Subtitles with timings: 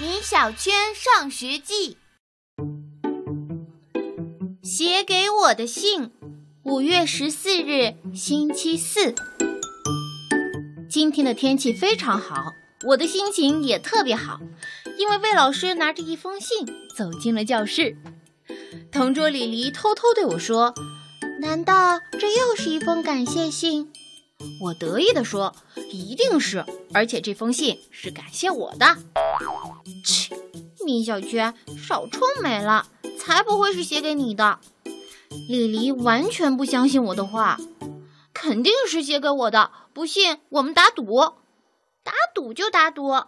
[0.00, 1.96] 米小圈上学记》，
[4.62, 6.12] 写给我的信，
[6.62, 9.12] 五月十四日，星期四。
[10.88, 12.52] 今天的天气非常好，
[12.86, 14.38] 我的心情也特别好，
[14.96, 16.64] 因为魏老师拿着一封信
[16.96, 17.96] 走进了教室。
[18.92, 20.72] 同桌李黎偷偷对我说
[21.42, 23.90] ：“难道这又是一封感谢信？”
[24.60, 25.54] 我得意地说
[25.90, 28.96] ：“一定是，而且这封信是感谢我的。”
[30.04, 30.36] 切，
[30.84, 32.86] 米小圈，少臭美了，
[33.18, 34.60] 才不会是写给你的。
[35.48, 37.58] 李黎完全不相信我的话，
[38.32, 39.70] 肯定是写给我的。
[39.92, 41.04] 不信，我们打赌，
[42.04, 43.08] 打赌就打赌。
[43.10, 43.26] 哼，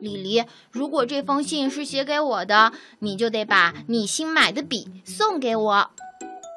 [0.00, 5.90] 李黎，如果这封信是写给我的，你就得把你新买的笔送给我。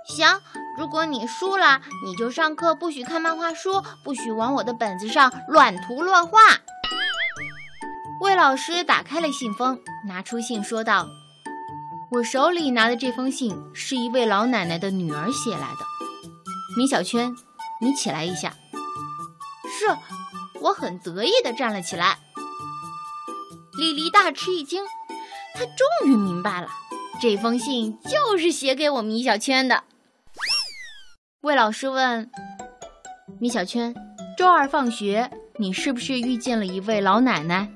[0.08, 0.28] 行。
[0.76, 6.40] 如果你输了，你就上课不许看漫画书，不许往我的本子上乱涂乱画。
[8.22, 11.08] 魏老师打开了信封，拿出信说道
[12.10, 15.86] ：“我手里拿的这封信是一位老奶奶的女儿写来的。”
[16.76, 17.36] 米小圈，
[17.80, 18.54] 你起来一下。
[19.70, 19.86] 是，
[20.60, 22.18] 我很得意地站了起来。
[23.78, 24.84] 李黎大吃一惊，
[25.54, 26.68] 他终于明白了，
[27.22, 29.84] 这封信就是写给我米小圈的。
[31.44, 32.32] 魏老师问
[33.38, 33.94] 米小圈
[34.38, 37.70] ：“周二放学，你是不是遇见了一位老奶奶？”“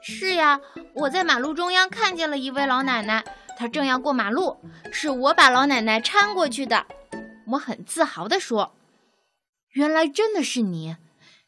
[0.00, 0.60] 是呀，
[0.94, 3.24] 我在马路中央看见了一位老奶奶，
[3.56, 4.58] 她正要过马路，
[4.92, 6.86] 是我把老奶奶搀过去的。”
[7.50, 8.70] 我很自豪地说
[9.74, 10.94] ：“原来真的是你，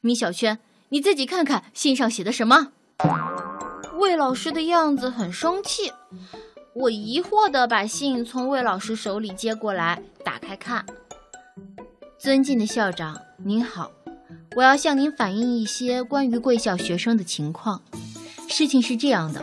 [0.00, 0.58] 米小圈，
[0.88, 2.72] 你自己看看信上写的什么。”
[4.00, 5.92] 魏老师的样子很生气，
[6.74, 10.84] 我疑惑地把信从魏老师手里接过来，打开看。
[12.22, 13.90] 尊敬的校长，您好，
[14.54, 17.80] 我要向您反映一些关于贵校学生的情况。
[18.46, 19.42] 事情是这样的：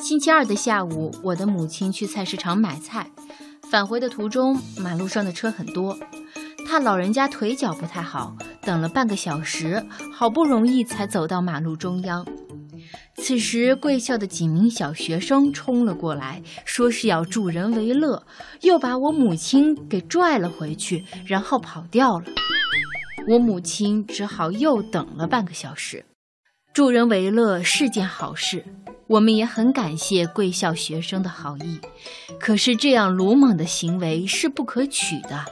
[0.00, 3.08] 星期二的下午，我的母亲去菜市场买菜，
[3.70, 5.96] 返回的途中，马路上的车很多，
[6.66, 12.26] 她老人家腿脚不太好，等了半个小时，好不容易才走到马路中央。
[13.16, 18.26] 此时，贵校的几名小学生冲了过来，说是要助人为乐，
[18.62, 22.26] 又把我母亲给拽了回去，然后跑掉了。
[23.28, 26.04] 我母亲只好又等了半个小时。
[26.72, 28.64] 助人为乐是件好事，
[29.06, 31.78] 我们也很感谢贵校学生的好意，
[32.40, 35.44] 可是这样鲁莽的行为是不可取的。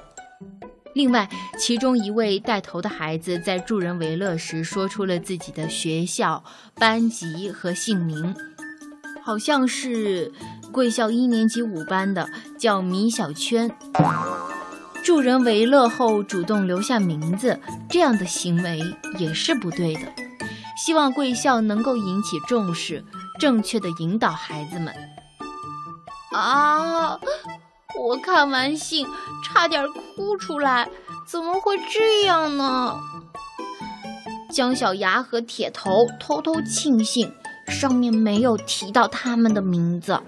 [0.94, 6.44] 另外，其中一位带头的孩子在助人为乐时，说出了自己的学校、
[6.74, 8.34] 班级和姓名，
[9.24, 10.30] 好像是
[10.70, 13.70] 贵校一年级五班的，叫米小圈。
[15.02, 17.58] 助人为乐后主动留下名字，
[17.88, 18.80] 这样的行为
[19.18, 20.02] 也是不对的。
[20.76, 23.04] 希望贵校能够引起重视，
[23.40, 24.94] 正确的引导孩子们。
[26.32, 27.18] 啊！
[28.00, 29.06] 我看完信，
[29.44, 29.86] 差点
[30.16, 30.88] 哭出来，
[31.26, 32.98] 怎么会这样呢？
[34.50, 37.34] 姜小牙和铁头偷偷庆幸，
[37.68, 40.20] 上面没有提到他们的名字。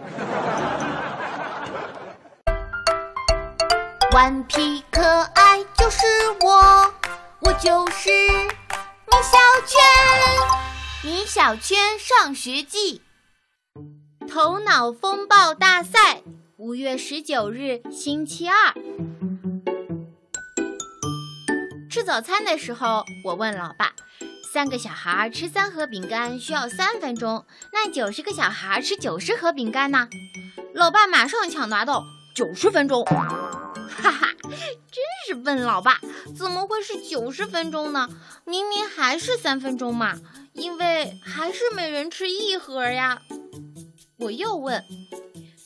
[4.13, 5.03] 顽皮可
[5.35, 6.07] 爱就是
[6.41, 6.95] 我，
[7.41, 9.37] 我就是米小
[9.67, 9.81] 圈。
[11.03, 13.03] 米小圈上学记，
[14.31, 16.23] 头脑风暴大赛。
[16.57, 18.73] 五月十九日，星期二，
[21.91, 23.93] 吃早餐的时候，我问老爸
[24.53, 30.09] ：“三个小孩吃三盒饼干需要三分钟，那九十个小孩吃九十盒饼干呢？”
[30.73, 32.05] 老爸马上抢答道
[32.37, 33.05] ：“九十分钟。”
[33.91, 36.01] 哈哈，真是笨老爸！
[36.37, 38.09] 怎么会是九十分钟呢？
[38.45, 40.21] 明明还是三分钟嘛，
[40.53, 43.23] 因为还是每人吃一盒呀。
[44.19, 44.85] 我又问。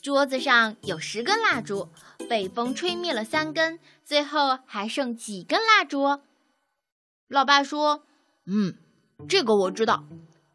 [0.09, 1.87] 桌子上有十根蜡烛，
[2.27, 6.19] 被风吹灭了三根，最后还剩几根蜡烛？
[7.27, 8.01] 老爸说
[8.49, 8.73] ：“嗯，
[9.27, 10.05] 这个我知道，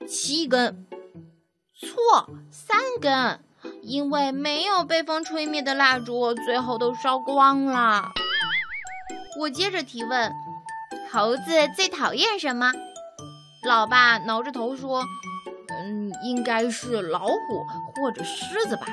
[0.08, 0.84] 七根。”
[1.72, 3.44] 错，三根，
[3.80, 8.10] 因为没有被风吹灭的蜡烛最后都烧光了。
[9.38, 10.32] 我接着提问
[11.12, 11.42] ：“猴子
[11.76, 12.72] 最讨厌什么？”
[13.64, 15.04] 老爸挠着头说
[15.78, 17.64] ：“嗯，应该是老虎
[17.94, 18.88] 或者狮子吧。”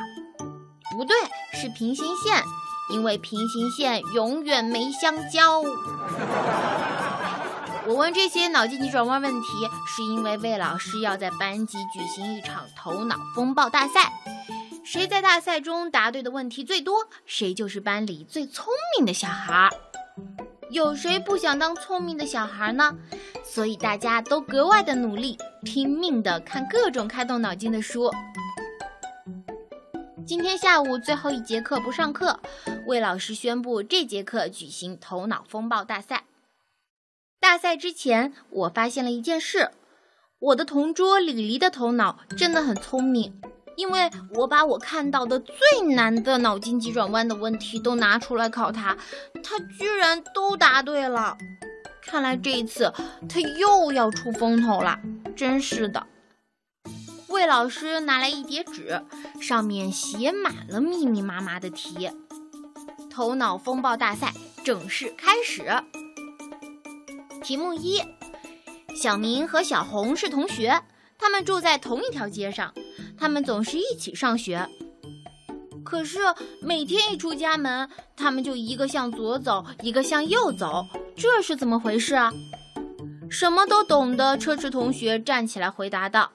[1.02, 1.18] 不对，
[1.60, 2.44] 是平行线，
[2.92, 5.60] 因为平行线永远没相交。
[7.88, 9.48] 我问这些脑筋急转弯问题，
[9.88, 14.14] 是因为魏老师要在班级举行一场头脑风暴大赛，
[14.84, 19.72] 谁在大赛中答对的问题最多，谁就是班里最聪明的小孩儿。
[20.70, 22.94] 有谁不想当聪明的小孩呢？
[23.44, 28.12] 所以大家都格外的努力，拼命的看各种开动脑筋的书。
[30.26, 32.40] 今天下午最后一节课不上课，
[32.86, 36.26] 魏老师宣布这节课举行头脑风暴大赛。
[37.40, 39.72] 大赛之前，我发现了一件事：
[40.40, 43.42] 我的同桌李黎的头脑真的很聪明。
[43.78, 45.56] 因为我把我看到的最
[45.96, 48.98] 难的脑筋急转弯的问题都拿出来考他，
[49.42, 51.38] 他居然都答对了。
[52.02, 52.94] 看来这一次
[53.30, 55.00] 他又要出风头了，
[55.36, 56.06] 真是的。
[57.32, 59.02] 魏老师拿来一叠纸，
[59.40, 62.10] 上面写满了密密麻麻的题。
[63.10, 64.34] 头脑风暴大赛
[64.66, 65.64] 正式开始。
[67.42, 68.02] 题目一：
[68.96, 70.82] 小明和小红是同学，
[71.18, 72.74] 他们住在同一条街上。
[73.18, 74.68] 他们总是一起上学，
[75.86, 76.20] 可是
[76.62, 80.86] 每天一出家门，他们就一个向左走，一个向右走，
[81.16, 82.32] 这是怎么回事啊？
[83.30, 86.32] 什么都懂的车迟同学站起来回答道：“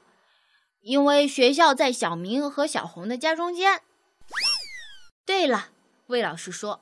[0.87, 3.83] 因为学校在小明和小红的家中间。”
[5.27, 5.71] 对了，
[6.07, 6.81] 魏老师说：“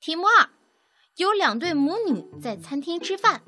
[0.00, 0.48] 题目二。”
[1.16, 3.42] 有两对母女在餐厅吃饭，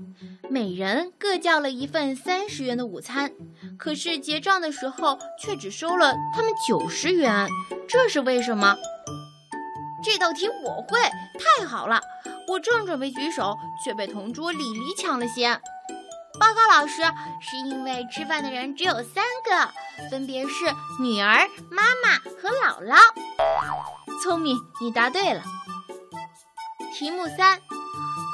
[0.50, 3.32] 每人各叫了一份三十元的午餐，
[3.79, 7.49] 可是结账的时候却只收了他们九十元，
[7.88, 8.76] 这是为什么？
[10.05, 10.99] 这道题我会，
[11.38, 12.03] 太好了！
[12.49, 15.59] 我正准备举手，却被同桌李黎抢了先。
[16.38, 17.02] 报告老师，
[17.40, 20.64] 是因为吃饭的人只有三个，分别是
[21.00, 22.98] 女儿、妈妈和姥姥。
[24.22, 25.42] 聪明，你答对了。
[26.92, 27.60] 题目三：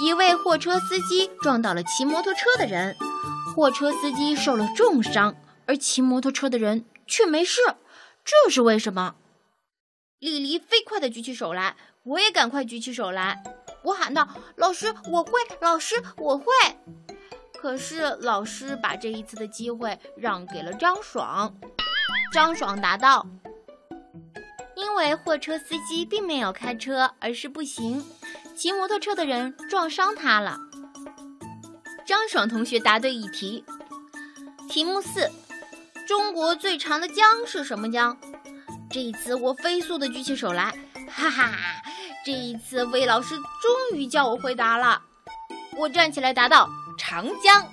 [0.02, 2.96] 一位货车司机撞到了骑摩托车的人，
[3.54, 5.34] 货车司机受了重伤，
[5.66, 7.60] 而骑摩托车的人却没事，
[8.24, 9.16] 这是为什么？
[10.18, 13.42] 丽丽飞快地举起手来，我也赶快举起手来。
[13.82, 15.32] 我喊道：“老师，我会！
[15.60, 16.44] 老师，我会！”
[17.60, 21.54] 可是老师把这一次的机会让给了张爽。
[22.32, 23.26] 张爽答道
[24.74, 28.02] ：“因为货车司机并没有开车，而是步行。”
[28.56, 30.58] 骑摩托车的人撞伤他了。
[32.06, 33.64] 张爽同学答对一题。
[34.68, 35.30] 题目四：
[36.06, 38.16] 中国最长的江是什么江？
[38.90, 40.74] 这一次我飞速的举起手来，
[41.08, 41.52] 哈哈！
[42.24, 45.02] 这一次魏老师终于叫我回答了。
[45.78, 46.68] 我站起来答道：
[47.10, 47.66] 长江。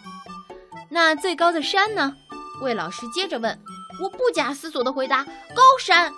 [0.89, 2.11] 那最高的山呢？
[2.59, 3.59] 魏老师接着问。
[4.01, 5.23] 我不假思索的回答：
[5.53, 6.11] 高山。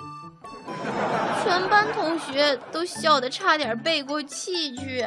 [1.43, 5.05] 全班同学都笑得差点背过气去。